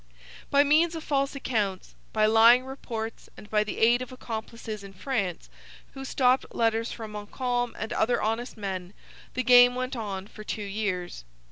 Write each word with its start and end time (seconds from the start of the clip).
By 0.49 0.63
means 0.63 0.95
of 0.95 1.03
false 1.03 1.35
accounts, 1.35 1.93
by 2.11 2.25
lying 2.25 2.65
reports 2.65 3.29
and 3.37 3.47
by 3.51 3.63
the 3.63 3.77
aid 3.77 4.01
of 4.01 4.11
accomplices 4.11 4.83
in 4.83 4.93
France 4.93 5.47
who 5.93 6.03
stopped 6.03 6.55
letters 6.55 6.91
from 6.91 7.11
Montcalm 7.11 7.75
and 7.77 7.93
other 7.93 8.19
honest 8.19 8.57
men, 8.57 8.95
the 9.35 9.43
game 9.43 9.75
went 9.75 9.95
on 9.95 10.25
for 10.25 10.43
two 10.43 10.63
years. 10.63 11.23